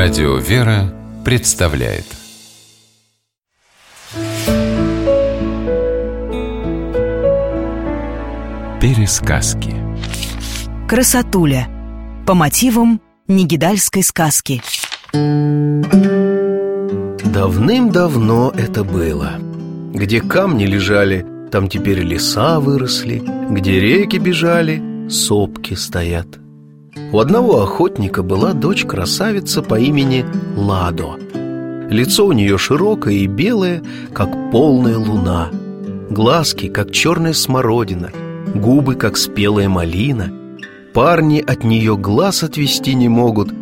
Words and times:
Радио 0.00 0.36
«Вера» 0.36 0.94
представляет. 1.24 2.04
Пересказки. 8.80 9.74
Красотуля. 10.88 11.66
По 12.28 12.34
мотивам 12.34 13.00
Негидальской 13.26 14.04
сказки. 14.04 14.62
Давным-давно 17.24 18.52
это 18.56 18.84
было. 18.84 19.32
Где 19.92 20.20
камни 20.20 20.66
лежали, 20.66 21.26
там 21.50 21.68
теперь 21.68 22.02
леса 22.02 22.60
выросли. 22.60 23.20
Где 23.50 23.80
реки 23.80 24.18
бежали, 24.18 24.80
сопки 25.10 25.74
стоят 25.74 26.38
У 27.12 27.18
одного 27.18 27.62
охотника 27.62 28.22
была 28.22 28.52
дочь-красавица 28.52 29.62
по 29.62 29.78
имени 29.78 30.24
Ладо. 30.56 31.16
Лицо 31.90 32.26
у 32.26 32.32
нее 32.32 32.58
широкое 32.58 33.14
и 33.14 33.26
белое, 33.26 33.82
как 34.12 34.50
полная 34.50 34.98
луна. 34.98 35.50
Глазки, 36.10 36.68
как 36.68 36.90
черная 36.90 37.32
смородина 37.32 38.10
Губы, 38.54 38.94
как 38.94 39.16
спелая 39.16 39.68
малина. 39.68 40.32
Парни 40.94 41.44
от 41.46 41.64
нее 41.64 41.96
глаз 41.96 42.42
отвести 42.42 42.94
не 42.94 43.08
могут. 43.08 43.52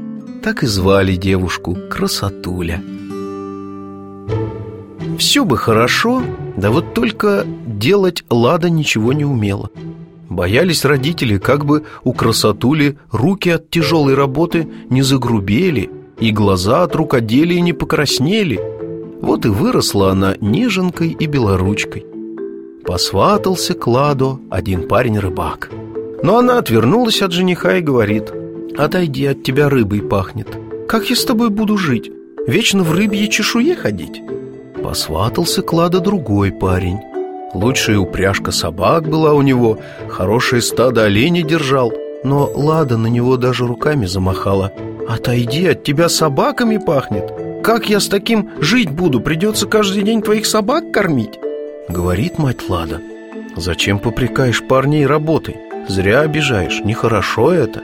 Так 0.43 0.63
и 0.63 0.67
звали 0.67 1.17
девушку 1.17 1.77
Красотуля. 1.91 2.83
Все 5.19 5.45
бы 5.45 5.57
хорошо, 5.57 6.23
да 6.57 6.71
вот 6.71 6.95
только 6.95 7.45
делать 7.67 8.25
Лада 8.31 8.71
ничего 8.71 9.13
не 9.13 9.25
умела 9.25 9.71
Боялись 10.29 10.85
родители, 10.85 11.39
как 11.39 11.65
бы 11.65 11.85
у 12.03 12.13
красотули 12.13 12.99
руки 13.13 13.51
от 13.51 13.71
тяжелой 13.71 14.15
работы 14.15 14.69
не 14.91 15.03
загрубели 15.03 15.91
И 16.19 16.33
глаза 16.33 16.83
от 16.83 16.97
рукоделия 16.97 17.61
не 17.61 17.73
покраснели. 17.73 18.61
Вот 19.21 19.47
и 19.47 19.49
выросла 19.49 20.11
она 20.11 20.35
неженкой 20.41 21.11
и 21.11 21.27
белоручкой. 21.27 22.05
Посватался 22.85 23.75
к 23.75 23.87
Ладо 23.87 24.39
один 24.51 24.87
парень-рыбак 24.87 25.71
Но 26.23 26.39
она 26.39 26.59
отвернулась 26.59 27.23
от 27.23 27.33
жениха 27.33 27.79
и 27.79 27.81
говорит 27.81 28.33
Отойди, 28.77 29.27
от 29.27 29.43
тебя 29.43 29.69
рыбой 29.69 30.03
пахнет. 30.03 30.49
Как 30.89 31.09
я 31.09 31.17
с 31.17 31.25
тобой 31.25 31.51
буду 31.51 31.79
жить? 31.79 32.11
Вечно 32.47 32.83
в 32.83 32.93
рыбье 32.93 33.29
чешуе 33.29 33.75
ходить? 33.75 34.23
Посватался 34.83 35.63
к 35.63 35.73
Ладо 35.73 36.01
другой 36.01 36.53
парень 36.53 36.99
Лучшая 37.57 37.99
упряжка 37.99 38.53
собак 38.53 39.09
была 39.09 39.33
у 39.33 39.41
него 39.41 39.79
Хорошее 40.11 40.61
стадо 40.61 41.05
оленей 41.05 41.43
держал 41.43 41.91
Но 42.23 42.51
Лада 42.55 42.99
на 42.99 43.07
него 43.07 43.39
даже 43.39 43.67
руками 43.67 44.05
замахала 44.05 44.73
Отойди, 45.09 45.67
от 45.67 45.83
тебя 45.83 46.11
собаками 46.11 46.77
пахнет 46.77 47.33
Как 47.65 47.89
я 47.89 48.01
с 48.01 48.09
таким 48.09 48.51
жить 48.61 48.91
буду? 48.91 49.21
Придется 49.21 49.67
каждый 49.67 50.03
день 50.03 50.21
твоих 50.21 50.45
собак 50.45 50.93
кормить 50.93 51.39
Говорит 51.89 52.39
мать 52.39 52.69
Лада 52.69 53.01
Зачем 53.57 54.01
попрекаешь 54.01 54.63
парней 54.63 55.07
работой? 55.07 55.57
Зря 55.89 56.21
обижаешь, 56.21 56.83
нехорошо 56.85 57.53
это 57.53 57.81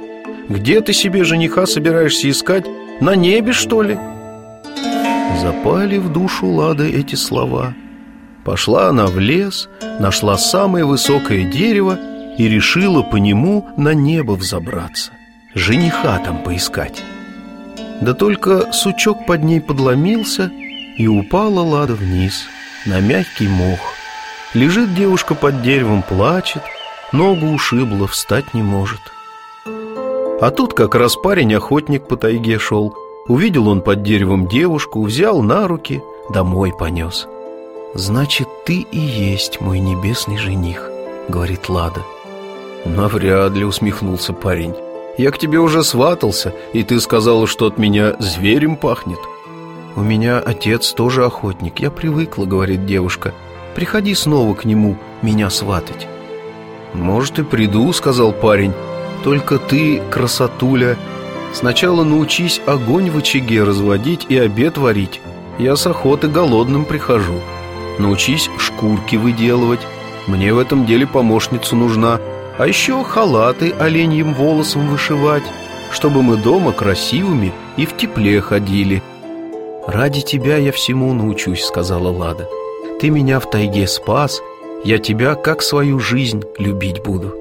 Где 0.50 0.82
ты 0.82 0.92
себе 0.92 1.24
жениха 1.24 1.64
собираешься 1.64 2.28
искать? 2.28 2.66
На 3.00 3.16
небе, 3.16 3.52
что 3.52 3.80
ли? 3.80 3.98
Запали 5.40 5.96
в 5.96 6.12
душу 6.12 6.46
Лады 6.46 6.92
эти 6.92 7.14
слова 7.14 7.72
Пошла 8.44 8.88
она 8.88 9.06
в 9.06 9.18
лес, 9.18 9.68
нашла 10.00 10.36
самое 10.36 10.84
высокое 10.84 11.44
дерево 11.44 11.98
И 12.38 12.48
решила 12.48 13.02
по 13.02 13.16
нему 13.16 13.68
на 13.76 13.94
небо 13.94 14.32
взобраться 14.32 15.12
Жениха 15.54 16.18
там 16.18 16.42
поискать. 16.42 17.02
Да 18.00 18.14
только 18.14 18.72
сучок 18.72 19.26
под 19.26 19.44
ней 19.44 19.60
подломился 19.60 20.50
И 20.96 21.06
упала 21.06 21.60
Лада 21.60 21.94
вниз 21.94 22.46
на 22.84 23.00
мягкий 23.00 23.46
мох. 23.46 23.78
Лежит 24.54 24.94
девушка 24.94 25.34
под 25.34 25.62
деревом, 25.62 26.02
плачет 26.02 26.62
Ногу 27.12 27.46
ушибла, 27.48 28.08
встать 28.08 28.54
не 28.54 28.62
может. 28.62 29.00
А 30.40 30.50
тут 30.50 30.72
как 30.72 30.94
раз 30.94 31.14
парень-охотник 31.14 32.08
по 32.08 32.16
тайге 32.16 32.58
шел. 32.58 32.96
Увидел 33.28 33.68
он 33.68 33.82
под 33.82 34.02
деревом 34.02 34.48
девушку, 34.48 35.02
взял 35.02 35.42
на 35.42 35.68
руки, 35.68 36.02
домой 36.30 36.72
понес 36.76 37.28
«Значит, 37.94 38.48
ты 38.64 38.86
и 38.90 38.98
есть 38.98 39.60
мой 39.60 39.78
небесный 39.78 40.38
жених»,— 40.38 40.88
говорит 41.28 41.68
Лада. 41.68 42.02
«Навряд 42.86 43.52
ли»,— 43.52 43.64
усмехнулся 43.66 44.32
парень. 44.32 44.74
«Я 45.18 45.30
к 45.30 45.36
тебе 45.36 45.58
уже 45.58 45.84
сватался, 45.84 46.54
и 46.72 46.84
ты 46.84 46.98
сказала, 47.00 47.46
что 47.46 47.66
от 47.66 47.76
меня 47.76 48.16
зверем 48.18 48.76
пахнет». 48.76 49.18
«У 49.94 50.00
меня 50.00 50.38
отец 50.38 50.94
тоже 50.94 51.26
охотник, 51.26 51.80
я 51.80 51.90
привыкла»,— 51.90 52.44
говорит 52.46 52.86
девушка. 52.86 53.34
«Приходи 53.74 54.14
снова 54.14 54.54
к 54.54 54.64
нему 54.64 54.96
меня 55.20 55.50
сватать». 55.50 56.08
«Может, 56.94 57.40
и 57.40 57.42
приду»,— 57.42 57.92
сказал 57.92 58.32
парень. 58.32 58.72
«Только 59.22 59.58
ты, 59.58 60.00
красотуля, 60.10 60.96
сначала 61.52 62.04
научись 62.04 62.62
огонь 62.64 63.10
в 63.10 63.18
очаге 63.18 63.64
разводить 63.64 64.24
и 64.30 64.38
обед 64.38 64.78
варить. 64.78 65.20
Я 65.58 65.76
с 65.76 65.86
охоты 65.86 66.28
голодным 66.28 66.86
прихожу» 66.86 67.42
Научись 67.98 68.48
шкурки 68.58 69.16
выделывать. 69.16 69.80
Мне 70.26 70.54
в 70.54 70.58
этом 70.58 70.86
деле 70.86 71.06
помощница 71.06 71.76
нужна. 71.76 72.20
А 72.58 72.66
еще 72.66 73.02
халаты 73.02 73.72
оленьим 73.72 74.34
волосом 74.34 74.88
вышивать 74.88 75.42
Чтобы 75.90 76.22
мы 76.22 76.36
дома 76.36 76.72
красивыми 76.72 77.52
и 77.76 77.86
в 77.86 77.96
тепле 77.96 78.40
ходили. 78.40 79.02
«Ради 79.86 80.20
тебя 80.20 80.58
я 80.58 80.70
всему 80.70 81.12
научусь»,— 81.12 81.64
сказала 81.64 82.08
Лада. 82.08 82.48
«Ты 83.00 83.10
меня 83.10 83.40
в 83.40 83.50
тайге 83.50 83.88
спас, 83.88 84.40
я 84.84 84.98
тебя 84.98 85.34
как 85.34 85.60
свою 85.60 85.98
жизнь 85.98 86.42
любить 86.56 87.02
буду». 87.02 87.34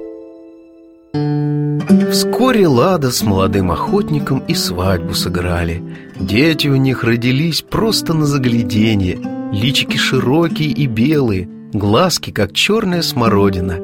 Вскоре 2.10 2.66
Лада 2.66 3.10
с 3.10 3.22
молодым 3.22 3.70
охотником 3.70 4.42
и 4.48 4.54
свадьбу 4.54 5.14
сыграли. 5.14 5.82
Дети 6.18 6.68
у 6.68 6.76
них 6.76 7.04
родились 7.04 7.62
просто 7.62 8.12
на 8.12 8.26
загляденье 8.26 9.18
Личики 9.52 9.98
широкие 9.98 10.70
и 10.70 10.86
белые, 10.86 11.46
глазки, 11.74 12.30
как 12.30 12.54
черная 12.54 13.02
смородина. 13.02 13.80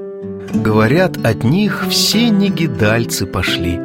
Говорят, 0.55 1.19
от 1.23 1.45
них 1.45 1.85
все 1.91 2.31
негидальцы 2.31 3.27
пошли. 3.27 3.77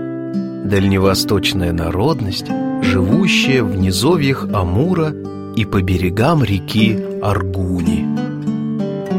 Дальневосточная 0.64 1.74
народность, 1.74 2.46
живущая 2.84 3.64
в 3.64 3.76
низовьях 3.76 4.48
Амура 4.54 5.14
и 5.58 5.66
по 5.66 5.82
берегам 5.82 6.42
реки 6.42 6.98
Аргуни. 7.22 8.08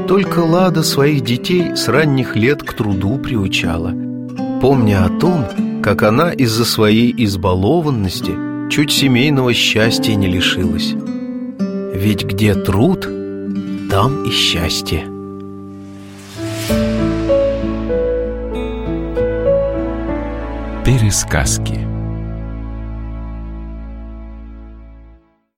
Только 0.08 0.38
Лада 0.38 0.82
своих 0.82 1.20
детей 1.20 1.76
с 1.76 1.86
ранних 1.88 2.34
лет 2.34 2.62
к 2.62 2.72
труду 2.72 3.18
приучала, 3.18 3.92
помня 4.62 5.04
о 5.04 5.10
том, 5.10 5.44
как 5.82 6.02
она 6.02 6.32
из-за 6.32 6.64
своей 6.64 7.14
избалованности 7.24 8.32
чуть 8.70 8.90
семейного 8.90 9.52
счастья 9.52 10.14
не 10.14 10.28
лишилась. 10.28 10.94
Ведь 11.94 12.24
где 12.24 12.54
труд, 12.54 13.08
там 13.88 14.24
и 14.24 14.30
счастье. 14.30 15.06
Пересказки 20.84 21.83